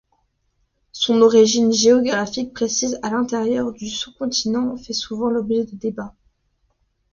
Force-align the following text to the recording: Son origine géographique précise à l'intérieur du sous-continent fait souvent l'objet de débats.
Son 0.93 1.21
origine 1.21 1.71
géographique 1.71 2.55
précise 2.55 2.97
à 3.03 3.11
l'intérieur 3.11 3.71
du 3.71 3.87
sous-continent 3.87 4.75
fait 4.77 4.93
souvent 4.93 5.29
l'objet 5.29 5.63
de 5.63 5.75
débats. 5.75 6.15